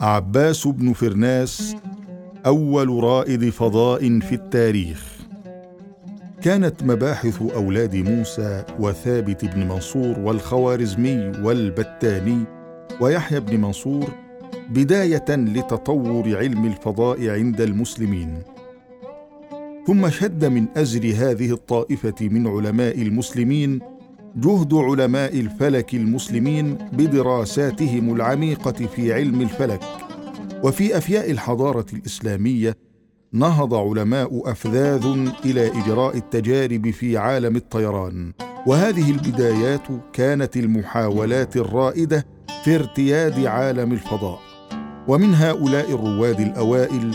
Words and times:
عباس 0.00 0.66
بن 0.66 0.92
فرناس 0.92 1.76
أول 2.46 3.04
رائد 3.04 3.50
فضاء 3.50 4.18
في 4.18 4.34
التاريخ. 4.34 5.16
كانت 6.42 6.82
مباحث 6.82 7.42
أولاد 7.42 7.96
موسى 7.96 8.64
وثابت 8.80 9.44
بن 9.44 9.68
منصور 9.68 10.18
والخوارزمي 10.18 11.32
والبتاني 11.42 12.44
ويحيى 13.00 13.40
بن 13.40 13.60
منصور 13.60 14.08
بداية 14.70 15.24
لتطور 15.28 16.36
علم 16.36 16.66
الفضاء 16.66 17.28
عند 17.28 17.60
المسلمين. 17.60 18.42
ثم 19.86 20.10
شد 20.10 20.44
من 20.44 20.66
ازر 20.76 21.14
هذه 21.16 21.52
الطائفة 21.52 22.14
من 22.20 22.46
علماء 22.46 23.02
المسلمين 23.02 23.80
جهد 24.36 24.74
علماء 24.74 25.40
الفلك 25.40 25.94
المسلمين 25.94 26.74
بدراساتهم 26.92 28.14
العميقة 28.14 28.86
في 28.86 29.12
علم 29.12 29.40
الفلك. 29.40 29.80
وفي 30.62 30.98
أفياء 30.98 31.30
الحضارة 31.30 31.86
الإسلامية 31.92 32.76
نهض 33.32 33.74
علماء 33.74 34.50
أفذاذ 34.50 35.06
إلى 35.44 35.68
إجراء 35.68 36.16
التجارب 36.16 36.90
في 36.90 37.16
عالم 37.16 37.56
الطيران. 37.56 38.32
وهذه 38.66 39.10
البدايات 39.10 39.82
كانت 40.12 40.56
المحاولات 40.56 41.56
الرائدة 41.56 42.26
في 42.64 42.74
ارتياد 42.74 43.46
عالم 43.46 43.92
الفضاء. 43.92 44.38
ومن 45.08 45.34
هؤلاء 45.34 45.94
الرواد 45.94 46.40
الأوائل 46.40 47.14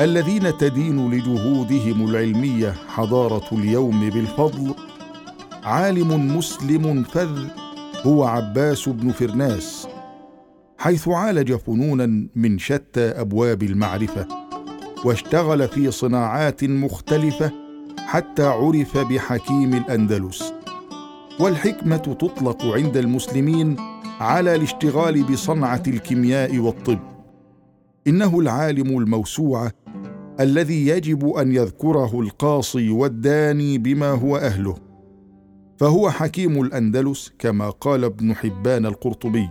الذين 0.00 0.58
تدين 0.58 1.10
لجهودهم 1.10 2.08
العلمية 2.10 2.74
حضارة 2.88 3.44
اليوم 3.52 4.10
بالفضل 4.10 4.74
عالم 5.66 6.36
مسلم 6.36 7.02
فذ 7.02 7.48
هو 8.02 8.24
عباس 8.24 8.88
بن 8.88 9.10
فرناس 9.10 9.88
حيث 10.78 11.08
عالج 11.08 11.52
فنونا 11.52 12.28
من 12.36 12.58
شتى 12.58 13.00
أبواب 13.00 13.62
المعرفة 13.62 14.28
واشتغل 15.04 15.68
في 15.68 15.90
صناعات 15.90 16.64
مختلفة 16.64 17.52
حتى 17.98 18.42
عرف 18.42 18.98
بحكيم 18.98 19.74
الأندلس. 19.74 20.52
والحكمة 21.40 21.96
تطلق 21.96 22.64
عند 22.64 22.96
المسلمين 22.96 23.76
على 24.20 24.54
الاشتغال 24.54 25.22
بصنعة 25.22 25.82
الكيمياء 25.88 26.58
والطب. 26.58 26.98
إنه 28.06 28.38
العالم 28.38 28.98
الموسوعه 28.98 29.72
الذي 30.40 30.86
يجب 30.86 31.28
أن 31.28 31.52
يذكره 31.52 32.20
القاصي 32.20 32.90
والداني 32.90 33.78
بما 33.78 34.10
هو 34.10 34.36
أهله. 34.36 34.85
فهو 35.78 36.10
حكيم 36.10 36.62
الأندلس 36.62 37.32
كما 37.38 37.70
قال 37.70 38.04
ابن 38.04 38.34
حبان 38.34 38.86
القرطبي. 38.86 39.48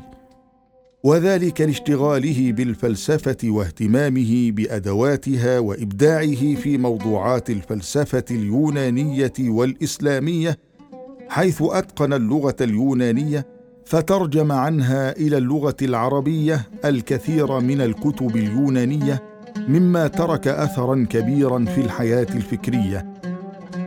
وذلك 1.03 1.61
لاشتغاله 1.61 2.51
بالفلسفة 2.51 3.37
واهتمامه 3.43 4.51
بأدواتها 4.51 5.59
وإبداعه 5.59 6.55
في 6.55 6.77
موضوعات 6.77 7.49
الفلسفة 7.49 8.23
اليونانية 8.31 9.33
والإسلامية 9.39 10.57
حيث 11.29 11.61
أتقن 11.61 12.13
اللغة 12.13 12.55
اليونانية 12.61 13.45
فترجم 13.85 14.51
عنها 14.51 15.11
إلى 15.11 15.37
اللغة 15.37 15.75
العربية 15.81 16.67
الكثير 16.85 17.59
من 17.59 17.81
الكتب 17.81 18.35
اليونانية 18.35 19.23
مما 19.67 20.07
ترك 20.07 20.47
اثرا 20.47 21.07
كبيرا 21.09 21.65
في 21.65 21.81
الحياة 21.81 22.27
الفكرية. 22.35 23.14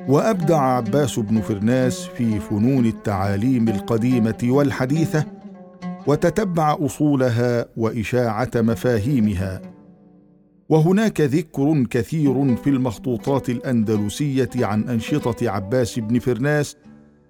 وأبدع 0.08 0.60
عباس 0.60 1.18
بن 1.18 1.40
فرناس 1.40 2.06
في 2.06 2.40
فنون 2.40 2.86
التعاليم 2.86 3.68
القديمة 3.68 4.38
والحديثة 4.44 5.24
وتتبع 6.06 6.76
أصولها 6.80 7.66
وإشاعة 7.76 8.50
مفاهيمها. 8.56 9.62
وهناك 10.68 11.20
ذكر 11.20 11.84
كثير 11.90 12.56
في 12.56 12.70
المخطوطات 12.70 13.48
الأندلسية 13.48 14.50
عن 14.56 14.88
أنشطة 14.88 15.50
عباس 15.50 15.98
بن 15.98 16.18
فرناس 16.18 16.76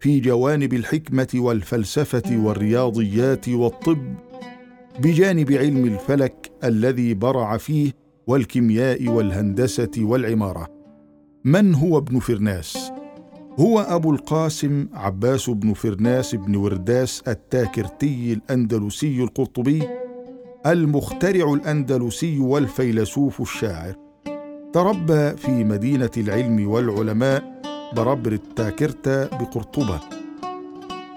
في 0.01 0.21
جوانب 0.21 0.73
الحكمة 0.73 1.29
والفلسفة 1.35 2.37
والرياضيات 2.45 3.49
والطب 3.49 4.15
بجانب 4.99 5.53
علم 5.53 5.85
الفلك 5.85 6.51
الذي 6.65 7.15
برع 7.15 7.57
فيه 7.57 7.93
والكيمياء 8.27 9.09
والهندسة 9.09 9.91
والعمارة. 9.99 10.78
من 11.49 11.75
هو 11.75 11.99
ابن 11.99 12.19
فرناس؟ 12.19 12.93
هو 13.61 13.81
أبو 13.81 14.11
القاسم 14.11 14.89
عباس 14.95 15.51
بن 15.51 15.73
فرناس 15.73 16.35
بن 16.35 16.57
ورداس 16.57 17.23
التاكرتي 17.29 18.33
الأندلسي 18.33 19.23
القرطبي 19.23 19.83
المخترع 20.67 21.53
الأندلسي 21.53 22.39
والفيلسوف 22.39 23.41
الشاعر. 23.41 23.95
تربى 24.73 25.37
في 25.37 25.65
مدينة 25.65 26.11
العلم 26.17 26.69
والعلماء 26.69 27.63
بربر 27.97 28.33
التاكرتا 28.33 29.25
بقرطبة. 29.25 30.01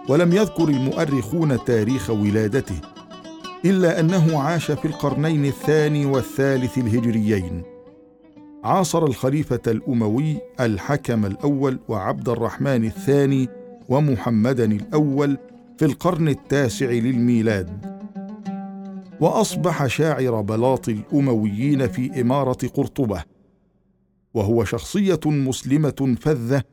ولم 0.09 0.33
يذكر 0.33 0.69
المؤرخون 0.69 1.63
تاريخ 1.65 2.09
ولادته 2.09 2.79
إلا 3.65 3.99
أنه 3.99 4.39
عاش 4.39 4.71
في 4.71 4.85
القرنين 4.85 5.45
الثاني 5.45 6.05
والثالث 6.05 6.77
الهجريين. 6.77 7.70
عاصر 8.63 9.05
الخليفة 9.05 9.59
الأموي 9.67 10.38
الحكم 10.59 11.25
الأول 11.25 11.79
وعبد 11.88 12.29
الرحمن 12.29 12.85
الثاني 12.85 13.49
ومحمدا 13.89 14.66
الأول 14.66 15.38
في 15.77 15.85
القرن 15.85 16.27
التاسع 16.27 16.85
للميلاد. 16.85 18.01
وأصبح 19.22 19.85
شاعر 19.88 20.41
بلاط 20.41 20.89
الأمويين 20.89 21.88
في 21.88 22.22
إمارة 22.22 22.67
قرطبة. 22.73 23.23
وهو 24.33 24.63
شخصية 24.63 25.19
مسلمة 25.25 26.16
فذة 26.22 26.63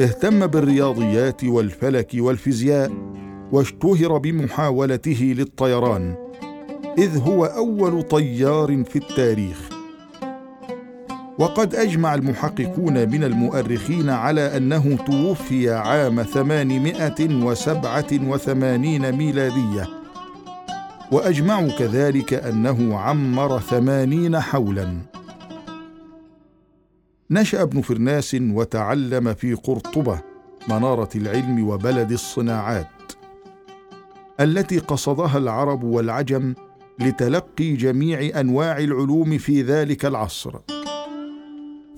اهتم 0.00 0.46
بالرياضيات 0.46 1.44
والفلك 1.44 2.10
والفيزياء 2.14 2.92
واشتهر 3.52 4.18
بمحاولته 4.18 5.34
للطيران. 5.38 6.14
إذ 6.98 7.18
هو 7.18 7.44
أول 7.44 8.02
طيار 8.02 8.84
في 8.84 8.96
التاريخ. 8.96 9.67
وقد 11.38 11.74
أجمع 11.74 12.14
المحققون 12.14 13.08
من 13.08 13.24
المؤرخين 13.24 14.10
على 14.10 14.56
أنه 14.56 14.96
توفي 15.06 15.70
عام 15.70 16.22
ثمانمائة 16.22 17.44
وسبعة 17.44 18.06
وثمانين 18.12 19.12
ميلادية. 19.12 19.88
وأجمعوا 21.12 21.68
كذلك 21.78 22.34
أنه 22.34 22.98
عمر 22.98 23.58
ثمانين 23.58 24.40
حولا. 24.40 24.96
نشأ 27.30 27.62
ابن 27.62 27.80
فرناس 27.80 28.36
وتعلم 28.40 29.34
في 29.34 29.54
قرطبة 29.54 30.20
منارة 30.68 31.08
العلم 31.14 31.68
وبلد 31.68 32.12
الصناعات 32.12 32.86
التي 34.40 34.78
قصدها 34.78 35.38
العرب 35.38 35.84
والعجم 35.84 36.54
لتلقي 36.98 37.72
جميع 37.72 38.40
أنواع 38.40 38.78
العلوم 38.78 39.38
في 39.38 39.62
ذلك 39.62 40.04
العصر. 40.04 40.77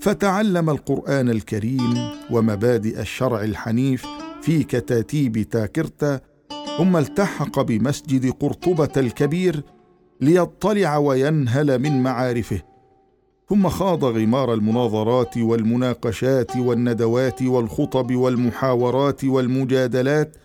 فتعلم 0.01 0.69
القرآن 0.69 1.29
الكريم 1.29 1.97
ومبادئ 2.31 3.01
الشرع 3.01 3.43
الحنيف 3.43 4.05
في 4.41 4.63
كتاتيب 4.63 5.41
تاكرتا 5.41 6.19
ثم 6.77 6.97
التحق 6.97 7.61
بمسجد 7.61 8.29
قرطبة 8.29 8.89
الكبير 8.97 9.63
ليطلع 10.21 10.97
وينهل 10.97 11.79
من 11.79 12.03
معارفه. 12.03 12.61
ثم 13.49 13.69
خاض 13.69 14.03
غمار 14.03 14.53
المناظرات 14.53 15.37
والمناقشات 15.37 16.57
والندوات 16.57 17.41
والخطب 17.41 18.15
والمحاورات 18.15 19.23
والمجادلات 19.23 20.37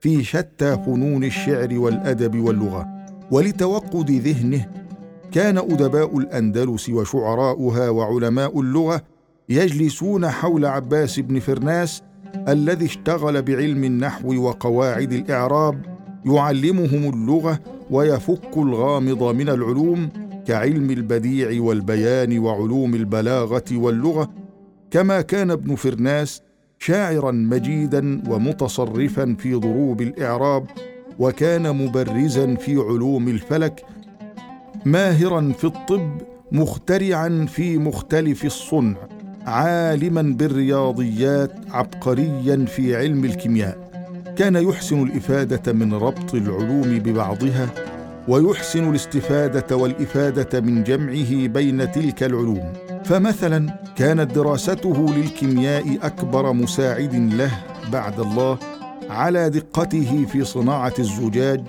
في 0.00 0.24
شتى 0.24 0.76
فنون 0.86 1.24
الشعر 1.24 1.78
والأدب 1.78 2.40
واللغة 2.40 2.86
ولتوقد 3.30 4.10
ذهنه 4.10 4.81
كان 5.32 5.58
أدباء 5.58 6.18
الأندلس 6.18 6.88
وشعراؤها 6.88 7.88
وعلماء 7.90 8.60
اللغة 8.60 9.02
يجلسون 9.48 10.28
حول 10.28 10.64
عباس 10.66 11.20
بن 11.20 11.38
فرناس 11.38 12.02
الذي 12.48 12.84
اشتغل 12.84 13.42
بعلم 13.42 13.84
النحو 13.84 14.34
وقواعد 14.34 15.12
الإعراب 15.12 15.82
يعلمهم 16.26 17.14
اللغة 17.14 17.60
ويفك 17.90 18.56
الغامض 18.56 19.22
من 19.22 19.48
العلوم 19.48 20.08
كعلم 20.46 20.90
البديع 20.90 21.62
والبيان 21.62 22.38
وعلوم 22.38 22.94
البلاغة 22.94 23.64
واللغة. 23.72 24.30
كما 24.90 25.20
كان 25.20 25.50
ابن 25.50 25.74
فرناس 25.74 26.42
شاعرا 26.78 27.30
مجيدا 27.30 28.22
ومتصرفا 28.28 29.36
في 29.38 29.54
ضروب 29.54 30.02
الإعراب 30.02 30.66
وكان 31.18 31.76
مبرزا 31.76 32.54
في 32.54 32.76
علوم 32.76 33.28
الفلك 33.28 33.84
ماهرا 34.84 35.52
في 35.58 35.64
الطب 35.64 36.10
مخترعا 36.52 37.46
في 37.48 37.78
مختلف 37.78 38.44
الصنع 38.44 38.96
عالما 39.46 40.22
بالرياضيات 40.22 41.52
عبقريا 41.70 42.64
في 42.64 42.96
علم 42.96 43.24
الكيمياء. 43.24 43.92
كان 44.36 44.56
يحسن 44.56 45.02
الإفادة 45.02 45.72
من 45.72 45.94
ربط 45.94 46.34
العلوم 46.34 46.98
ببعضها 46.98 47.68
ويحسن 48.28 48.90
الاستفادة 48.90 49.76
والإفادة 49.76 50.60
من 50.60 50.84
جمعه 50.84 51.46
بين 51.46 51.92
تلك 51.92 52.22
العلوم. 52.22 52.72
فمثلا 53.04 53.78
كانت 53.96 54.34
دراسته 54.34 55.14
للكيمياء 55.16 55.98
أكبر 56.02 56.52
مساعد 56.52 57.14
له 57.14 57.50
بعد 57.92 58.20
الله 58.20 58.58
على 59.10 59.50
دقته 59.50 60.26
في 60.32 60.44
صناعة 60.44 60.94
الزجاج 60.98 61.60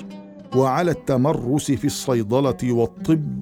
وعلى 0.56 0.92
التمرس 0.92 1.72
في 1.72 1.86
الصيدلة 1.86 2.58
والطب 2.64 3.40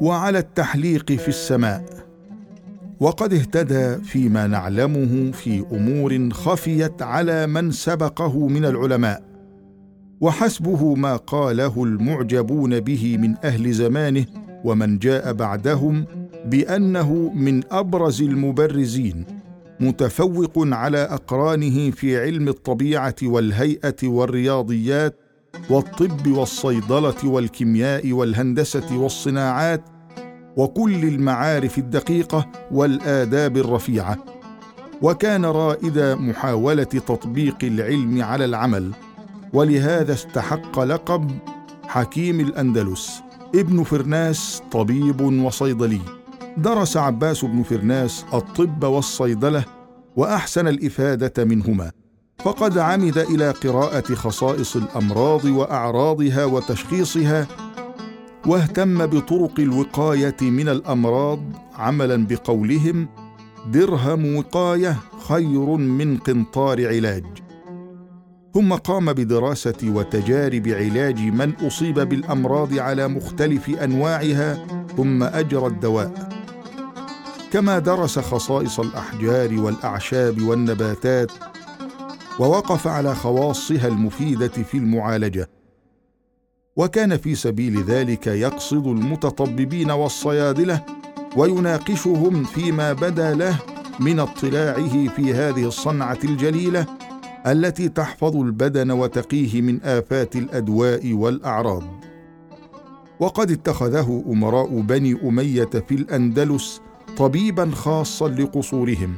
وعلى 0.00 0.38
التحليق 0.38 1.12
في 1.12 1.28
السماء 1.28 1.84
وقد 3.00 3.32
اهتدى 3.34 4.04
فيما 4.04 4.46
نعلمه 4.46 5.30
في 5.32 5.64
أمور 5.72 6.30
خفيت 6.30 7.02
على 7.02 7.46
من 7.46 7.70
سبقه 7.70 8.48
من 8.48 8.64
العلماء 8.64 9.22
وحسبه 10.20 10.94
ما 10.94 11.16
قاله 11.16 11.84
المعجبون 11.84 12.80
به 12.80 13.16
من 13.18 13.34
أهل 13.44 13.72
زمانه 13.72 14.24
ومن 14.64 14.98
جاء 14.98 15.32
بعدهم 15.32 16.04
بأنه 16.46 17.32
من 17.34 17.62
أبرز 17.70 18.22
المبرزين 18.22 19.24
متفوق 19.80 20.52
على 20.56 20.98
أقرانه 20.98 21.90
في 21.90 22.20
علم 22.20 22.48
الطبيعة 22.48 23.14
والهيئة 23.22 23.96
والرياضيات 24.04 25.27
والطب 25.70 26.26
والصيدلة 26.26 27.24
والكيمياء 27.24 28.12
والهندسة 28.12 28.98
والصناعات 28.98 29.84
وكل 30.56 31.04
المعارف 31.04 31.78
الدقيقة 31.78 32.46
والآداب 32.70 33.56
الرفيعة. 33.56 34.18
وكان 35.02 35.44
رائد 35.44 35.98
محاولة 35.98 36.82
تطبيق 36.82 37.56
العلم 37.62 38.22
على 38.22 38.44
العمل 38.44 38.92
ولهذا 39.52 40.12
استحق 40.12 40.80
لقب 40.80 41.30
حكيم 41.82 42.40
الأندلس 42.40 43.22
ابن 43.54 43.82
فرناس 43.82 44.62
طبيب 44.70 45.20
وصيدلي. 45.20 46.00
درس 46.56 46.96
عباس 46.96 47.44
بن 47.44 47.62
فرناس 47.62 48.24
الطب 48.34 48.84
والصيدلة 48.84 49.64
وأحسن 50.16 50.68
الإفادة 50.68 51.44
منهما. 51.44 51.90
فقد 52.48 52.78
عمد 52.78 53.18
إلى 53.18 53.50
قراءة 53.50 54.14
خصائص 54.14 54.76
الأمراض 54.76 55.44
وأعراضها 55.44 56.44
وتشخيصها 56.44 57.46
واهتم 58.46 59.06
بطرق 59.06 59.52
الوقاية 59.58 60.36
من 60.40 60.68
الأمراض 60.68 61.40
عملا 61.74 62.26
بقولهم 62.26 63.08
درهم 63.66 64.36
وقاية 64.36 64.96
خير 65.28 65.66
من 65.76 66.16
قنطار 66.16 66.88
علاج. 66.88 67.24
ثم 68.54 68.74
قام 68.74 69.12
بدراسة 69.12 69.78
وتجارب 69.84 70.68
علاج 70.68 71.20
من 71.20 71.52
أصيب 71.66 72.00
بالأمراض 72.00 72.78
على 72.78 73.08
مختلف 73.08 73.68
أنواعها 73.68 74.66
ثم 74.96 75.22
أجرى 75.22 75.66
الدواء. 75.66 76.28
كما 77.52 77.78
درس 77.78 78.18
خصائص 78.18 78.80
الأحجار 78.80 79.60
والأعشاب 79.60 80.42
والنباتات 80.42 81.32
ووقف 82.38 82.86
على 82.86 83.14
خواصها 83.14 83.88
المفيدة 83.88 84.48
في 84.48 84.78
المعالجة. 84.78 85.48
وكان 86.76 87.16
في 87.16 87.34
سبيل 87.34 87.82
ذلك 87.82 88.26
يقصد 88.26 88.86
المتطببين 88.86 89.90
والصيادلة 89.90 90.84
ويناقشهم 91.36 92.44
فيما 92.44 92.92
بدا 92.92 93.34
له 93.34 93.58
من 94.00 94.20
اطلاعه 94.20 95.08
في 95.08 95.34
هذه 95.34 95.66
الصنعة 95.66 96.18
الجليلة 96.24 96.86
التي 97.46 97.88
تحفظ 97.88 98.36
البدن 98.36 98.90
وتقيه 98.90 99.62
من 99.62 99.82
آفات 99.82 100.36
الأدواء 100.36 101.12
والأعراض. 101.12 101.82
وقد 103.20 103.50
اتخذه 103.50 104.24
أمراء 104.28 104.80
بني 104.80 105.18
أمية 105.28 105.64
في 105.88 105.94
الأندلس 105.94 106.80
طبيبا 107.16 107.70
خاصا 107.70 108.28
لقصورهم. 108.28 109.14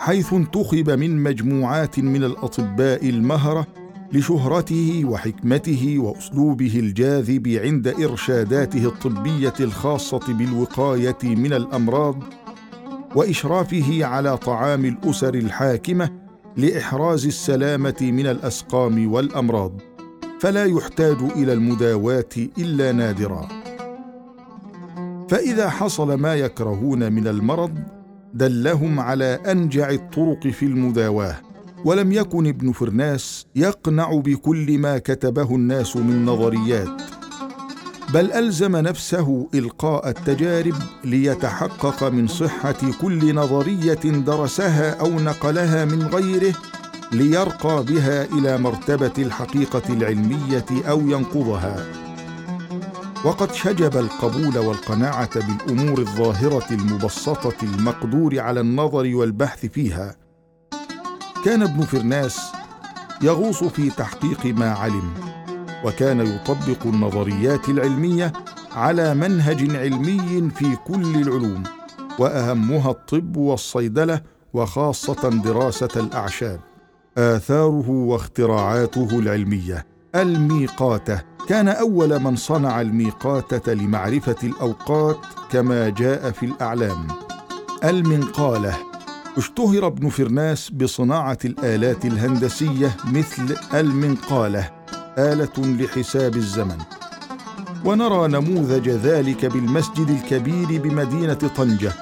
حيث 0.00 0.32
انتخب 0.32 0.90
من 0.90 1.22
مجموعات 1.22 1.98
من 1.98 2.24
الأطباء 2.24 3.08
المهرة 3.08 3.66
لشهرته 4.12 5.02
وحكمته 5.04 5.98
وأسلوبه 5.98 6.78
الجاذب 6.78 7.48
عند 7.48 7.88
إرشاداته 7.88 8.86
الطبية 8.86 9.54
الخاصة 9.60 10.20
بالوقاية 10.28 11.18
من 11.22 11.52
الأمراض 11.52 12.22
وإشرافه 13.16 14.04
على 14.04 14.36
طعام 14.36 14.84
الأسر 14.84 15.34
الحاكمة 15.34 16.10
لإحراز 16.56 17.26
السلامة 17.26 17.96
من 18.00 18.26
الأسقام 18.26 19.12
والأمراض. 19.12 19.72
فلا 20.40 20.64
يحتاج 20.64 21.16
إلى 21.36 21.52
المداواة 21.52 22.36
إلا 22.58 22.92
نادرا. 22.92 23.48
فإذا 25.28 25.68
حصل 25.68 26.14
ما 26.14 26.34
يكرهون 26.34 27.12
من 27.12 27.28
المرض 27.28 27.99
دلهم 28.34 29.00
على 29.00 29.38
أنجع 29.46 29.90
الطرق 29.90 30.48
في 30.48 30.66
المداواة 30.66 31.36
ولم 31.84 32.12
يكن 32.12 32.46
ابن 32.46 32.72
فرناس 32.72 33.46
يقنع 33.56 34.14
بكل 34.14 34.78
ما 34.78 34.98
كتبه 34.98 35.56
الناس 35.56 35.96
من 35.96 36.24
نظريات 36.24 37.02
بل 38.14 38.32
ألزم 38.32 38.76
نفسه 38.76 39.48
إلقاء 39.54 40.08
التجارب 40.08 40.74
ليتحقق 41.04 42.04
من 42.04 42.26
صحة 42.26 42.76
كل 43.00 43.34
نظرية 43.34 43.94
درسها 44.04 45.00
أو 45.00 45.20
نقلها 45.20 45.84
من 45.84 46.02
غيره 46.02 46.54
ليرقى 47.12 47.84
بها 47.84 48.24
إلى 48.24 48.58
مرتبة 48.58 49.12
الحقيقة 49.18 49.82
العلمية 49.90 50.66
أو 50.88 51.00
ينقضها. 51.00 51.86
وقد 53.24 53.52
شجب 53.52 53.96
القبول 53.96 54.58
والقناعة 54.58 55.30
بالأمور 55.34 55.98
الظاهرة 55.98 56.66
المبسطة 56.70 57.54
المقدور 57.62 58.40
على 58.40 58.60
النظر 58.60 59.16
والبحث 59.16 59.66
فيها. 59.66 60.16
كان 61.44 61.62
ابن 61.62 61.80
فرناس 61.80 62.40
يغوص 63.22 63.64
في 63.64 63.90
تحقيق 63.90 64.46
ما 64.46 64.70
علم 64.70 65.14
وكان 65.84 66.20
يطبق 66.20 66.86
النظريات 66.86 67.68
العلمية 67.68 68.32
على 68.72 69.14
منهج 69.14 69.76
علمي 69.76 70.50
في 70.50 70.76
كل 70.76 71.14
العلوم 71.14 71.62
وأهمها 72.18 72.90
الطب 72.90 73.36
والصيدلة 73.36 74.22
وخاصة 74.52 75.28
دراسة 75.28 75.90
الأعشاب. 75.96 76.60
آثاره 77.18 77.90
واختراعاته 77.90 79.18
العلمية. 79.18 79.86
الميقاته 80.14 81.20
كان 81.48 81.68
أول 81.68 82.18
من 82.18 82.36
صنع 82.36 82.80
الميقاته 82.80 83.72
لمعرفة 83.72 84.36
الأوقات 84.44 85.18
كما 85.50 85.88
جاء 85.88 86.30
في 86.30 86.46
الأعلام. 86.46 87.08
المنقالة. 87.84 88.74
اشتهر 89.36 89.86
ابن 89.86 90.08
فرناس 90.08 90.70
بصناعة 90.70 91.38
الآلات 91.44 92.04
الهندسية 92.04 92.96
مثل 93.04 93.56
المنقالة 93.74 94.70
آلة 95.18 95.58
لحساب 95.58 96.36
الزمن. 96.36 96.78
ونرى 97.84 98.28
نموذج 98.28 98.88
ذلك 98.88 99.46
بالمسجد 99.46 100.10
الكبير 100.10 100.82
بمدينة 100.82 101.34
طنجة 101.34 101.92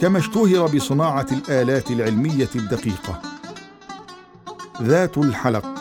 كما 0.00 0.18
اشتهر 0.18 0.66
بصناعة 0.66 1.26
الآلات 1.32 1.90
العلمية 1.90 2.50
الدقيقة. 2.56 3.20
ذات 4.82 5.18
الحلق. 5.18 5.79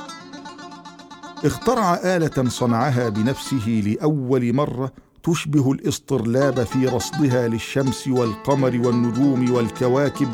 اخترع 1.45 1.95
آلة 1.95 2.49
صنعها 2.49 3.09
بنفسه 3.09 3.81
لأول 3.85 4.53
مرة 4.53 4.91
تشبه 5.23 5.71
الاسطرلاب 5.71 6.63
في 6.63 6.85
رصدها 6.87 7.47
للشمس 7.47 8.07
والقمر 8.07 8.81
والنجوم 8.85 9.51
والكواكب 9.51 10.27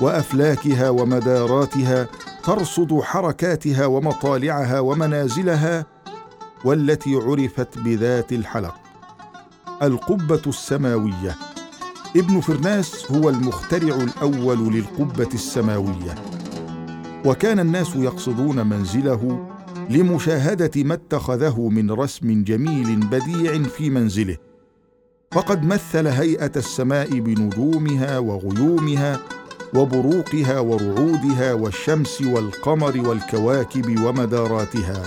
وأفلاكها 0.00 0.90
ومداراتها 0.90 2.08
ترصد 2.44 3.00
حركاتها 3.00 3.86
ومطالعها 3.86 4.80
ومنازلها 4.80 5.86
والتي 6.64 7.14
عرفت 7.14 7.78
بذات 7.78 8.32
الحلق. 8.32 8.74
القبة 9.82 10.42
السماوية. 10.46 11.36
ابن 12.16 12.40
فرناس 12.40 13.10
هو 13.12 13.28
المخترع 13.28 13.96
الأول 13.96 14.74
للقبة 14.74 15.28
السماوية. 15.34 16.14
وكان 17.24 17.58
الناس 17.58 17.96
يقصدون 17.96 18.66
منزله 18.66 19.55
لمشاهدة 19.90 20.82
ما 20.82 20.94
اتخذه 20.94 21.68
من 21.68 21.90
رسم 21.90 22.44
جميل 22.44 22.96
بديع 22.96 23.62
في 23.62 23.90
منزله. 23.90 24.36
فقد 25.32 25.64
مثل 25.64 26.06
هيئة 26.06 26.52
السماء 26.56 27.18
بنجومها 27.18 28.18
وغيومها 28.18 29.20
وبروقها 29.74 30.58
ورعودها 30.58 31.52
والشمس 31.52 32.22
والقمر 32.22 33.08
والكواكب 33.08 34.00
ومداراتها. 34.04 35.02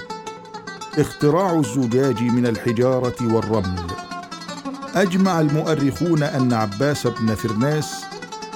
اختراع 0.97 1.59
الزجاج 1.59 2.21
من 2.21 2.45
الحجارة 2.45 3.33
والرمل. 3.33 3.87
أجمع 4.95 5.39
المؤرخون 5.41 6.23
أن 6.23 6.53
عباس 6.53 7.07
بن 7.07 7.35
فرناس 7.35 8.03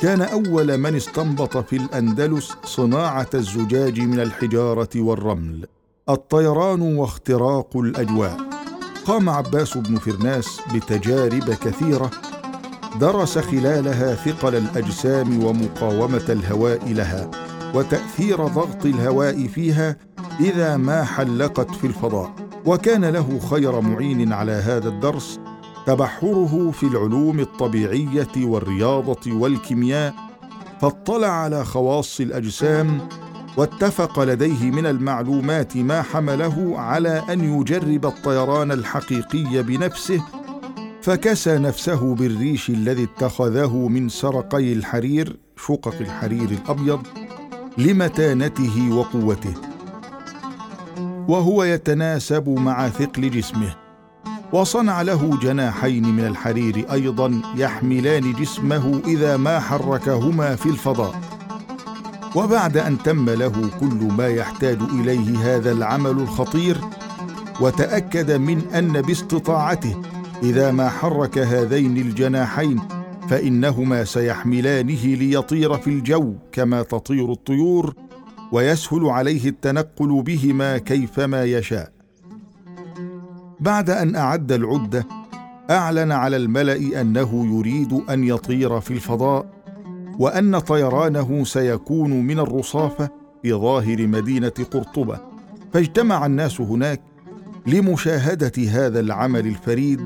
كان 0.02 0.22
أول 0.22 0.78
من 0.78 0.96
استنبط 0.96 1.58
في 1.58 1.76
الأندلس 1.76 2.52
صناعة 2.66 3.30
الزجاج 3.34 4.00
من 4.00 4.20
الحجارة 4.20 4.90
والرمل. 4.96 5.68
الطيران 6.10 6.82
واختراق 6.82 7.78
الأجواء. 7.78 8.38
قام 9.06 9.30
عباس 9.30 9.78
بن 9.78 9.98
فرناس 9.98 10.62
بتجارب 10.76 11.44
كثيرة 11.44 12.12
درس 13.00 13.38
خلالها 13.38 14.16
ثقل 14.16 14.56
الأجسام 14.56 15.44
ومقاومة 15.44 16.26
الهواء 16.30 16.94
لها 16.94 17.32
وتأثير 17.76 18.48
ضغط 18.48 18.86
الهواء 18.86 19.48
فيها 19.48 19.98
إذا 20.40 20.78
ما 20.78 21.04
حلقت 21.04 21.72
في 21.72 21.88
الفضاء. 21.88 22.34
وكان 22.66 23.06
له 23.06 23.40
خير 23.50 23.82
معين 23.82 24.34
على 24.34 24.52
هذا 24.52 24.90
الدرس 24.90 25.40
تبحره 25.86 26.72
في 26.72 26.84
العلوم 26.84 27.40
الطبيعية 27.40 28.32
والرياضة 28.38 29.34
والكيمياء 29.34 30.14
فاطلع 30.82 31.28
على 31.28 31.66
خواص 31.66 32.20
الأجسام 32.20 33.08
واتفق 33.58 34.20
لديه 34.20 34.72
من 34.72 34.86
المعلومات 34.86 35.78
ما 35.78 36.02
حمله 36.02 36.80
على 36.80 37.24
أن 37.30 37.60
يجرب 37.60 38.06
الطيران 38.06 38.72
الحقيقي 38.72 39.64
بنفسه 39.64 40.22
فكسى 41.02 41.58
نفسه 41.58 42.16
بالريش 42.16 42.70
الذي 42.70 43.04
اتخذه 43.04 43.88
من 43.88 44.10
سرقي 44.10 44.74
الحرير 44.74 45.38
شقق 45.68 45.96
الحرير 46.02 46.50
الأبيض 46.50 47.02
لمتانته 47.78 48.92
وقوته. 48.92 49.54
وهو 51.28 51.64
يتناسب 51.64 52.50
مع 52.50 52.90
ثقل 52.90 53.30
جسمه 53.30 53.76
وصنع 54.54 55.02
له 55.02 55.40
جناحين 55.42 56.16
من 56.16 56.28
الحرير 56.28 56.86
أيضا 56.92 57.42
يحملان 57.56 58.34
جسمه 58.34 59.02
إذا 59.08 59.38
ما 59.38 59.60
حركهما 59.60 60.56
في 60.56 60.66
الفضاء. 60.66 61.33
وبعد 62.36 62.78
أن 62.78 62.98
تم 62.98 63.30
له 63.30 63.70
كل 63.80 64.08
ما 64.18 64.28
يحتاج 64.28 64.78
إليه 64.82 65.56
هذا 65.56 65.72
العمل 65.72 66.12
الخطير 66.12 66.78
وتأكد 67.62 68.32
من 68.32 68.62
أن 68.74 69.02
باستطاعته 69.02 70.02
إذا 70.44 70.72
ما 70.72 70.90
حرك 70.90 71.38
هذين 71.38 71.98
الجناحين 71.98 72.82
فإنهما 73.30 74.04
سيحملانه 74.04 75.06
ليطير 75.06 75.78
في 75.78 75.90
الجو 75.90 76.34
كما 76.52 76.82
تطير 76.82 77.32
الطيور 77.32 77.94
ويسهل 78.52 79.06
عليه 79.06 79.50
التنقل 79.50 80.22
بهما 80.22 80.78
كيفما 80.78 81.44
يشاء. 81.44 81.92
بعد 83.60 83.90
أن 83.90 84.16
أعد 84.16 84.52
العدة 84.52 85.08
أعلن 85.70 86.12
على 86.12 86.38
الملأ 86.38 87.02
أنه 87.02 87.58
يريد 87.58 87.94
أن 88.10 88.24
يطير 88.24 88.80
في 88.80 88.92
الفضاء. 88.92 89.63
وأن 90.20 90.60
طيرانه 90.60 91.44
سيكون 91.44 92.12
من 92.12 92.40
الرصافة 92.40 93.10
في 93.42 93.54
ظاهر 93.54 94.08
مدينة 94.08 94.54
قرطبة. 94.72 95.20
فاجتمع 95.74 96.26
الناس 96.26 96.62
هناك 96.62 97.02
لمشاهدة 97.68 98.52
هذا 98.70 99.00
العمل 99.00 99.48
الفريد 99.48 100.02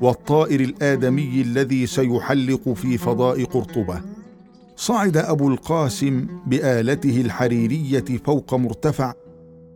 والطائر 0.00 0.60
الآدمي 0.60 1.42
الذي 1.42 1.86
سيحلق 1.86 2.68
في 2.68 2.98
فضاء 2.98 3.44
قرطبة. 3.44 4.00
صعد 4.76 5.16
أبو 5.16 5.48
القاسم 5.48 6.26
بآلته 6.46 7.20
الحريرية 7.20 8.04
فوق 8.24 8.54
مرتفع 8.54 9.14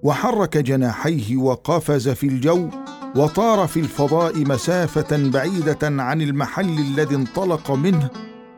وحرك 0.02 0.56
جناحيه 0.58 1.36
وقفز 1.36 2.08
في 2.08 2.26
الجو 2.26 2.68
وطار 3.16 3.66
في 3.66 3.80
الفضاء 3.80 4.38
مسافة 4.44 5.30
بعيدة 5.30 5.78
عن 5.82 6.22
المحل 6.22 6.78
الذي 6.78 7.14
انطلق 7.14 7.70
منه 7.70 8.10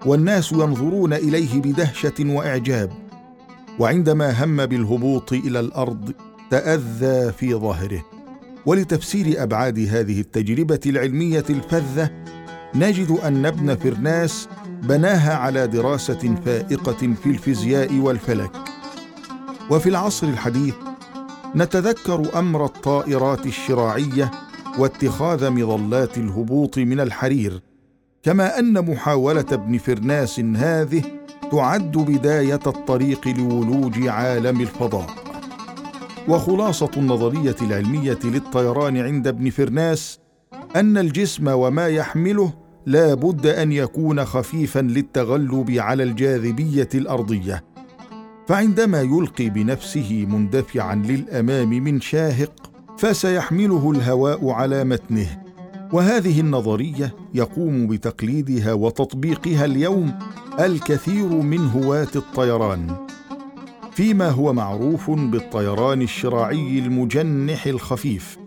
والناس 0.07 0.53
ينظرون 0.53 1.13
إليه 1.13 1.61
بدهشة 1.61 2.15
وإعجاب 2.21 2.93
وعندما 3.79 4.45
هم 4.45 4.67
بالهبوط 4.67 5.33
إلى 5.33 5.61
الأرض 5.61 6.13
تأذى 6.51 7.33
في 7.33 7.55
ظهره. 7.55 8.05
ولتفسير 8.67 9.43
أبعاد 9.43 9.79
هذه 9.79 10.21
التجربة 10.21 10.81
العلمية 10.87 11.45
الفذة 11.51 12.11
نجد 12.75 13.11
أن 13.11 13.47
ابن 13.47 13.77
فرناس 13.77 14.49
بناها 14.83 15.35
على 15.35 15.67
دراسة 15.67 16.35
فائقة 16.45 17.15
في 17.23 17.27
الفيزياء 17.27 17.95
والفلك. 17.95 18.53
وفي 19.71 19.89
العصر 19.89 20.27
الحديث 20.27 20.75
نتذكر 21.57 22.39
أمر 22.39 22.65
الطائرات 22.65 23.47
الشراعية 23.47 24.31
واتخاذ 24.79 25.51
مظلات 25.51 26.19
الهبوط 26.19 26.79
من 26.79 27.01
الحرير. 27.01 27.66
كما 28.27 28.59
أن 28.59 28.91
محاولة 28.91 29.45
ابن 29.53 29.79
فرناس 29.79 30.41
هذه 30.41 31.03
تعد 31.53 31.93
بداية 31.93 32.61
الطريق 32.67 33.29
لولوج 33.29 34.09
عالم 34.09 34.61
الفضاء. 34.61 35.07
وخلاصة 36.29 36.91
النظرية 36.97 37.57
العلمية 37.63 38.19
للطيران 38.25 38.97
عند 38.97 39.27
ابن 39.27 39.51
فرناس 39.51 40.19
أن 40.77 40.99
الجسم 40.99 41.49
وما 41.49 41.89
يحمله 41.89 42.53
لا 42.87 43.15
بد 43.15 43.47
أن 43.47 43.73
يكون 43.73 44.25
خفيفا 44.25 44.81
للتغلب 44.81 45.71
على 45.71 46.03
الجاذبية 46.03 46.89
الأرضية. 46.95 47.65
فعندما 48.49 49.01
يلقي 49.03 49.51
بنفسه 49.51 50.27
مندفعا 50.29 50.95
للأمام 50.95 51.69
من 51.69 52.01
شاهق 52.01 52.71
فسيحمله 52.99 53.91
الهواء 53.91 54.49
على 54.51 54.85
متنه. 54.85 55.46
وهذه 55.93 56.41
النظرية 56.41 57.15
يقوم 57.35 57.87
بتقليدها 57.87 58.73
وتطبيقها 58.73 59.65
اليوم 59.65 60.19
الكثير 60.61 61.29
من 61.29 61.59
هواة 61.69 62.09
الطيران. 62.17 62.97
فيما 63.93 64.31
هو 64.31 64.53
معروف 64.53 65.11
بالطيران 65.11 66.03
الشراعي 66.03 66.79
المجنح 66.79 67.67
الخفيف 67.67 68.39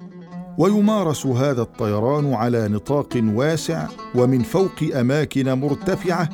ويمارس 0.57 1.25
هذا 1.25 1.61
الطيران 1.61 2.33
على 2.33 2.67
نطاق 2.67 3.21
واسع 3.23 3.87
ومن 4.15 4.43
فوق 4.43 4.83
أماكن 4.95 5.53
مرتفعة 5.53 6.29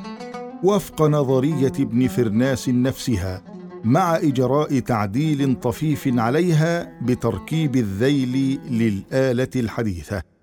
وفق 0.63 1.01
نظرية 1.01 1.73
ابن 1.79 2.07
فرناس 2.07 2.69
نفسها 2.69 3.43
مع 3.83 4.15
إجراء 4.15 4.79
تعديل 4.79 5.55
طفيف 5.55 6.19
عليها 6.19 6.99
بتركيب 7.01 7.75
الذيل 7.75 8.59
للآلة 8.69 9.49
الحديثة. 9.55 10.34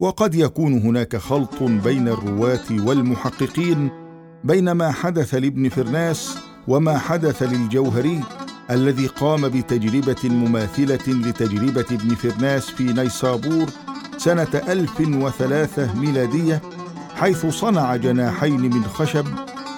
وقد 0.00 0.34
يكون 0.34 0.78
هناك 0.78 1.16
خلط 1.16 1.62
بين 1.62 2.08
الرواة 2.08 2.66
والمحققين 2.70 3.90
بين 4.44 4.70
ما 4.70 4.92
حدث 4.92 5.34
لابن 5.34 5.68
فرناس 5.68 6.38
وما 6.68 6.98
حدث 6.98 7.42
للجوهري 7.42 8.20
الذي 8.70 9.06
قام 9.06 9.48
بتجربة 9.48 10.28
مماثلة 10.28 11.08
لتجربة 11.08 11.86
ابن 11.90 12.14
فرناس 12.14 12.70
في 12.70 12.82
نيسابور 12.82 13.66
سنة 14.16 14.62
1003 14.68 15.94
ميلادية 16.00 16.62
حيث 17.14 17.46
صنع 17.46 17.96
جناحين 17.96 18.60
من 18.60 18.84
خشب 18.84 19.26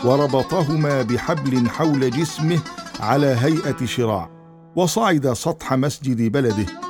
وربطهما 0.05 1.03
بحبل 1.03 1.69
حول 1.69 2.11
جسمه 2.11 2.59
على 3.01 3.27
هيئة 3.27 3.87
شراع 3.87 4.31
وصعد 4.77 5.33
سطح 5.33 5.73
مسجد 5.73 6.33
بلده. 6.33 6.88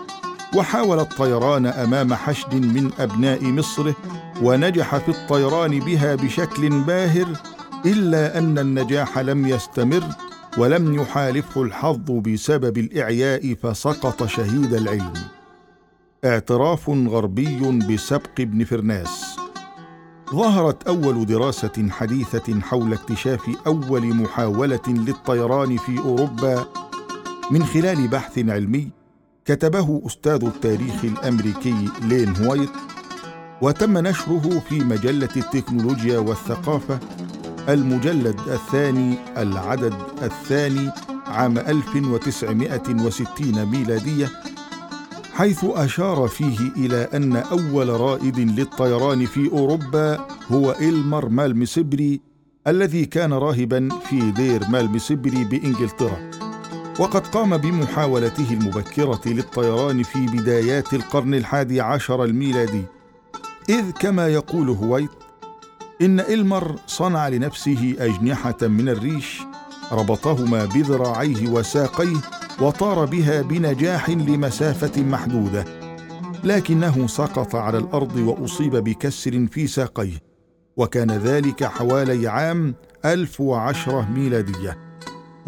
وحاول 0.56 1.00
الطيران 1.00 1.66
أمام 1.66 2.14
حشد 2.14 2.54
من 2.54 2.90
أبناء 2.98 3.44
مصره 3.44 3.94
ونجح 4.42 4.96
في 4.96 5.08
الطيران 5.08 5.80
بها 5.80 6.14
بشكل 6.14 6.80
باهر 6.82 7.26
إلا 7.86 8.38
أن 8.38 8.58
النجاح 8.58 9.18
لم 9.18 9.46
يستمر 9.46 10.04
ولم 10.58 10.94
يحالفه 10.94 11.62
الحظ 11.62 12.10
بسبب 12.10 12.78
الإعياء 12.78 13.54
فسقط 13.54 14.26
شهيد 14.26 14.74
العلم. 14.74 15.12
اعتراف 16.24 16.90
غربي 16.90 17.60
بسبق 17.88 18.40
ابن 18.40 18.64
فرناس. 18.64 19.36
ظهرت 20.30 20.88
أول 20.88 21.26
دراسة 21.26 21.88
حديثة 21.90 22.60
حول 22.60 22.92
اكتشاف 22.92 23.50
أول 23.66 24.14
محاولة 24.14 24.80
للطيران 24.88 25.76
في 25.76 25.98
أوروبا 25.98 26.64
من 27.50 27.64
خلال 27.64 28.08
بحث 28.08 28.38
علمي 28.38 28.97
كتبه 29.48 30.02
أستاذ 30.06 30.44
التاريخ 30.44 31.04
الأمريكي 31.04 31.88
لين 32.02 32.36
هوايت 32.36 32.70
وتم 33.62 33.98
نشره 33.98 34.62
في 34.68 34.80
مجلة 34.80 35.28
التكنولوجيا 35.36 36.18
والثقافة 36.18 36.98
المجلد 37.68 38.40
الثاني 38.48 39.14
العدد 39.36 39.94
الثاني 40.22 40.90
عام 41.26 41.58
1960 41.58 43.64
ميلادية 43.64 44.30
حيث 45.34 45.64
أشار 45.64 46.28
فيه 46.28 46.58
إلى 46.76 47.08
أن 47.14 47.36
أول 47.36 47.88
رائد 47.88 48.38
للطيران 48.38 49.26
في 49.26 49.50
أوروبا 49.52 50.26
هو 50.52 50.76
إلمر 50.80 51.28
مالمسبري 51.28 52.20
الذي 52.66 53.04
كان 53.04 53.32
راهبا 53.32 53.88
في 54.10 54.30
دير 54.30 54.68
مالمسبري 54.68 55.44
بإنجلترا. 55.44 56.37
وقد 56.98 57.26
قام 57.26 57.56
بمحاولته 57.56 58.52
المبكرة 58.52 59.20
للطيران 59.26 60.02
في 60.02 60.26
بدايات 60.26 60.94
القرن 60.94 61.34
الحادي 61.34 61.80
عشر 61.80 62.24
الميلادي. 62.24 62.84
إذ 63.68 63.90
كما 63.90 64.28
يقول 64.28 64.68
هويت 64.68 65.10
إن 66.02 66.20
إلمر 66.20 66.76
صنع 66.86 67.28
لنفسه 67.28 67.96
أجنحة 67.98 68.56
من 68.62 68.88
الريش 68.88 69.40
ربطهما 69.92 70.64
بذراعيه 70.64 71.48
وساقيه 71.48 72.16
وطار 72.60 73.04
بها 73.04 73.42
بنجاح 73.42 74.10
لمسافة 74.10 75.02
محدودة. 75.02 75.64
لكنه 76.44 77.06
سقط 77.06 77.54
على 77.54 77.78
الأرض 77.78 78.16
وأصيب 78.16 78.76
بكسر 78.76 79.46
في 79.46 79.66
ساقيه. 79.66 80.18
وكان 80.76 81.10
ذلك 81.10 81.64
حوالي 81.64 82.28
عام 82.28 82.74
1010 83.04 84.08
ميلادية. 84.14 84.87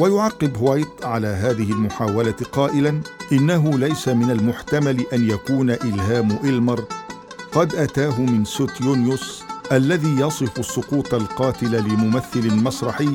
ويعقب 0.00 0.56
هوايت 0.56 1.04
على 1.04 1.26
هذه 1.26 1.72
المحاولة 1.72 2.34
قائلا: 2.52 3.00
إنه 3.32 3.78
ليس 3.78 4.08
من 4.08 4.30
المحتمل 4.30 5.06
أن 5.12 5.30
يكون 5.30 5.70
إلهام 5.70 6.38
إلمر. 6.44 6.84
قد 7.52 7.74
أتاه 7.74 8.20
من 8.20 8.44
سوتيونيوس 8.44 9.42
الذي 9.72 10.20
يصف 10.20 10.58
السقوط 10.58 11.14
القاتل 11.14 11.84
لممثل 11.84 12.54
مسرحي. 12.54 13.08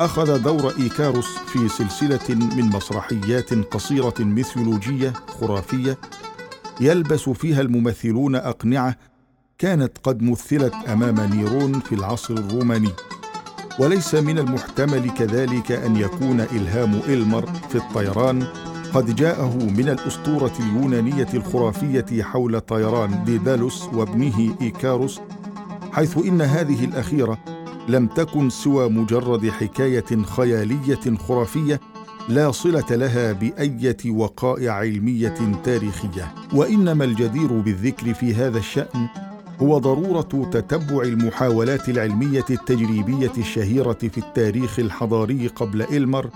أخذ 0.00 0.42
دور 0.42 0.72
إيكاروس 0.78 1.38
في 1.46 1.68
سلسلة 1.68 2.34
من 2.34 2.64
مسرحيات 2.64 3.54
قصيرة 3.54 4.14
ميثولوجية 4.18 5.12
خرافية 5.40 5.98
يلبس 6.80 7.28
فيها 7.28 7.60
الممثلون 7.60 8.34
أقنعة 8.34 8.96
كانت 9.58 9.98
قد 10.02 10.22
مثلت 10.22 10.74
أمام 10.88 11.20
نيرون 11.20 11.80
في 11.80 11.94
العصر 11.94 12.34
الروماني. 12.34 12.90
وليس 13.78 14.14
من 14.14 14.38
المحتمل 14.38 15.10
كذلك 15.10 15.72
أن 15.72 15.96
يكون 15.96 16.40
إلهام 16.40 17.00
إلمر 17.08 17.46
في 17.68 17.74
الطيران؟ 17.78 18.46
قد 18.94 19.16
جاءه 19.16 19.56
من 19.56 19.88
الأسطورة 19.88 20.52
اليونانية 20.60 21.28
الخرافية 21.34 22.22
حول 22.22 22.60
طيران 22.60 23.24
ديدالوس 23.24 23.84
وابنه 23.92 24.54
إيكاروس 24.60 25.20
حيث 25.92 26.18
إن 26.18 26.40
هذه 26.40 26.84
الأخيرة 26.84 27.38
لم 27.88 28.06
تكن 28.06 28.50
سوى 28.50 28.88
مجرد 28.88 29.48
حكاية 29.48 30.22
خيالية 30.22 31.16
خرافية 31.28 31.80
لا 32.28 32.50
صلة 32.50 32.86
لها 32.90 33.32
بأية 33.32 34.10
وقائع 34.10 34.72
علمية 34.72 35.34
تاريخية. 35.64 36.34
وإنما 36.54 37.04
الجدير 37.04 37.52
بالذكر 37.52 38.14
في 38.14 38.34
هذا 38.34 38.58
الشأن 38.58 39.08
هو 39.62 39.78
ضرورة 39.78 40.48
تتبع 40.52 41.02
المحاولات 41.02 41.88
العلمية 41.88 42.44
التجريبية 42.50 43.32
الشهيرة 43.38 43.92
في 43.92 44.18
التاريخ 44.18 44.78
الحضاري 44.78 45.46
قبل 45.46 45.82
إلمر 45.82 46.30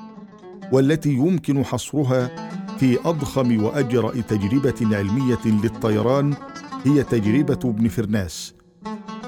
والتي 0.73 1.13
يمكن 1.13 1.65
حصرها 1.65 2.31
في 2.79 2.99
أضخم 3.05 3.65
وأجرأ 3.65 4.21
تجربة 4.29 4.97
علمية 4.97 5.39
للطيران 5.47 6.35
هي 6.85 7.03
تجربة 7.03 7.59
ابن 7.65 7.89
فرناس 7.89 8.55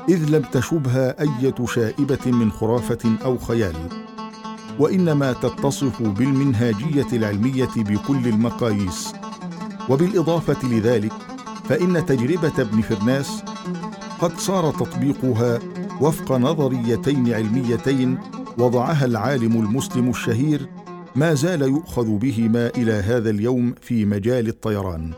إذ 0.08 0.30
لم 0.30 0.42
تشبها 0.42 1.20
إيه 1.22 1.66
شائبة 1.66 2.26
من 2.26 2.52
خرافة 2.52 3.16
أو 3.24 3.38
خيال 3.38 3.74
وإنما 4.78 5.32
تتصف 5.32 6.02
بالمنهاجية 6.02 7.06
العلمية 7.12 7.68
بكل 7.76 8.28
المقاييس. 8.28 9.12
وبالإضافة 9.88 10.68
لذلك 10.68 11.12
فإن 11.68 12.06
تجربة 12.06 12.52
ابن 12.58 12.80
فرناس 12.80 13.42
قد 14.20 14.38
صار 14.38 14.72
تطبيقها 14.72 15.58
وفق 16.00 16.32
نظريتين 16.32 17.32
علميتين 17.32 18.18
وضعها 18.58 19.04
العالم 19.04 19.52
المسلم 19.52 20.10
الشهير 20.10 20.68
ما 21.16 21.34
زال 21.34 21.62
يؤخذ 21.62 22.18
بهما 22.18 22.66
إلى 22.66 22.92
هذا 22.92 23.30
اليوم 23.30 23.74
في 23.80 24.04
مجال 24.04 24.48
الطيران. 24.48 25.10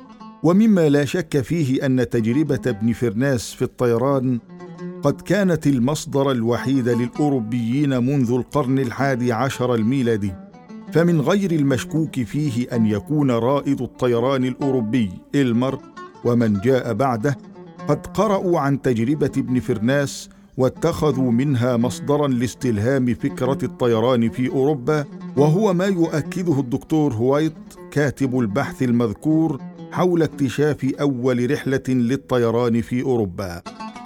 ومما 0.43 0.89
لا 0.89 1.05
شك 1.05 1.41
فيه 1.41 1.87
أن 1.87 2.09
تجربة 2.11 2.61
ابن 2.67 2.93
فرناس 2.93 3.53
في 3.53 3.63
الطيران 3.63 4.39
قد 5.03 5.21
كانت 5.21 5.67
المصدر 5.67 6.31
الوحيد 6.31 6.89
للأوروبيين 6.89 8.07
منذ 8.07 8.31
القرن 8.33 8.79
الحادي 8.79 9.33
عشر 9.33 9.75
الميلادي 9.75 10.33
فمن 10.93 11.21
غير 11.21 11.53
المشكوك 11.53 12.21
فيه 12.21 12.67
أن 12.73 12.87
يكون 12.87 13.31
رائد 13.31 13.81
الطيران 13.83 14.45
الأوروبي 14.45 15.11
إلمر 15.35 15.79
ومن 16.25 16.61
جاء 16.61 16.93
بعده 16.93 17.39
قد 17.89 18.07
قرأوا 18.07 18.61
عن 18.61 18.83
تجربة 18.83 19.31
ابن 19.37 19.61
فرناس 19.61 20.29
واتخذوا 20.57 21.33
منها 21.33 21.77
مصدرا 21.77 22.29
لاستلهام 22.29 23.15
فكرة 23.15 23.59
الطيران 23.63 24.31
في 24.31 24.49
أوروبا 24.49 25.05
وهو 25.37 25.75
ما 25.75 25.85
يؤكده 25.85 26.61
الدكتور 26.61 27.15
هوايت 27.15 27.55
كاتب 27.91 28.39
البحث 28.39 28.83
المذكور 28.83 29.61
حول 29.93 30.23
اكتشاف 30.23 30.95
أول 31.01 31.51
رحلة 31.51 31.83
للطيران 31.89 32.81
في 32.83 33.03
أوروبا. 33.03 33.63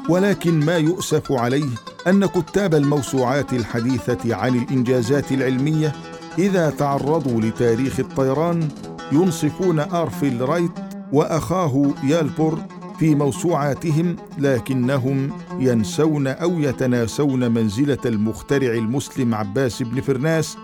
ولكن 0.08 0.60
ما 0.60 0.76
يؤسف 0.76 1.32
عليه 1.32 1.68
أن 2.06 2.26
كتاب 2.26 2.74
الموسوعات 2.74 3.52
الحديثة 3.52 4.34
عن 4.34 4.58
الإنجازات 4.58 5.32
العلمية 5.32 5.92
إذا 6.38 6.70
تعرضوا 6.70 7.40
لتاريخ 7.40 8.00
الطيران 8.00 8.68
ينصفون 9.12 9.78
آرفيل 9.80 10.48
رايت 10.48 10.72
وأخاه 11.12 11.92
ويلبور 12.04 12.58
في 13.00 13.14
موسوعاتهم 13.14 14.16
لكنهم 14.38 15.30
ينسون 15.58 16.26
أو 16.26 16.60
يتناسون 16.60 17.50
منزلة 17.50 17.98
المخترع 18.06 18.74
المسلم 18.74 19.34
عباس 19.34 19.82
بن 19.82 20.00
فرناس 20.00 20.56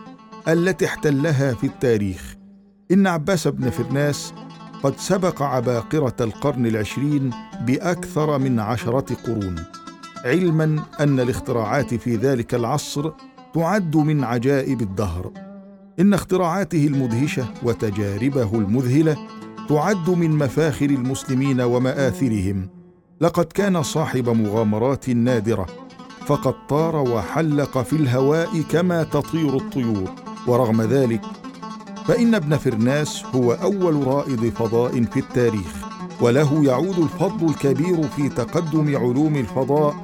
التي 0.49 0.87
احتلها 0.87 1.55
في 1.55 1.67
التاريخ. 1.67 2.37
إن 2.93 3.07
عباس 3.07 3.49
بن 3.49 3.71
فرناس 3.71 4.35
قد 4.83 4.99
سبق 4.99 5.43
عباقرة 5.43 6.17
القرن 6.21 6.67
العشرين 6.67 7.31
بأكثر 7.67 8.39
من 8.39 8.61
عشرة 8.61 9.15
قرون. 9.27 9.57
علما 10.25 10.83
أن 11.01 11.21
الاختراعات 11.21 11.95
في 11.95 12.17
ذلك 12.17 12.55
العصر 12.55 13.11
تعد 13.55 13.97
من 13.97 14.25
عجائب 14.25 14.83
الدهر. 14.83 15.31
إن 16.01 16.15
اختراعاته 16.15 16.87
المدهشة 16.87 17.47
وتجاربه 17.63 18.55
المذهلة 18.55 19.17
تعد 19.69 20.11
من 20.11 20.31
مفاخر 20.31 20.87
المسلمين 20.87 21.61
ومآثرهم. 21.61 22.69
لقد 23.21 23.45
كان 23.45 23.83
صاحب 23.83 24.29
مغامرات 24.29 25.11
نادرة 25.11 25.67
فقد 26.27 26.55
طار 26.69 26.97
وحلق 26.97 27.79
في 27.79 27.93
الهواء 27.97 28.63
كما 28.71 29.03
تطير 29.03 29.57
الطيور. 29.57 30.11
ورغم 30.47 30.83
ذلك 30.83 31.21
فإن 32.07 32.35
ابن 32.35 32.57
فرناس 32.57 33.25
هو 33.35 33.53
أول 33.53 34.07
رائد 34.07 34.49
فضاء 34.49 35.03
في 35.03 35.21
التاريخ. 35.21 35.87
وله 36.21 36.65
يعود 36.65 36.99
الفضل 36.99 37.49
الكبير 37.49 38.03
في 38.03 38.29
تقدم 38.29 38.97
علوم 38.97 39.37
الفضاء 39.37 39.97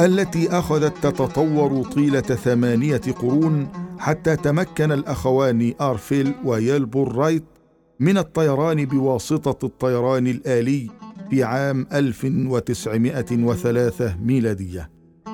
التي 0.00 0.50
أخذت 0.50 0.94
تتطور 1.02 1.84
طيلة 1.84 2.20
ثمانية 2.20 3.00
قرون 3.20 3.68
حتى 3.98 4.36
تمكن 4.36 4.92
الأخوان 4.92 5.74
أرفيل 5.80 6.34
ويلبور 6.44 7.16
رايت 7.16 7.44
من 8.00 8.18
الطيران 8.18 8.84
بواسطة 8.84 9.66
الطيران 9.66 10.26
الآلي 10.26 10.90
في 11.30 11.44
عام 11.44 11.86
1903 11.92 14.16
ميلادية. 14.22 14.90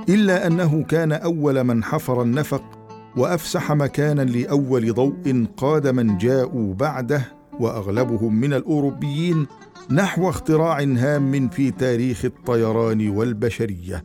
إلا 0.08 0.46
أنه 0.46 0.82
كان 0.82 1.12
أول 1.12 1.64
من 1.64 1.84
حفر 1.84 2.22
النفق 2.22 2.62
وأفسح 3.16 3.72
مكانا 3.72 4.22
لأول 4.22 4.94
ضوء 4.94 5.46
قاد 5.56 5.86
من 5.86 6.18
جاءوا 6.18 6.74
بعده 6.74 7.24
وأغلبهم 7.60 8.40
من 8.40 8.52
الأوروبيين 8.52 9.46
نحو 9.90 10.28
اختراع 10.28 10.82
هام 10.82 11.48
في 11.48 11.70
تاريخ 11.70 12.24
الطيران 12.24 13.08
والبشرية. 13.08 14.04